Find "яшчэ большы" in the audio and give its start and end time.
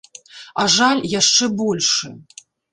1.19-2.13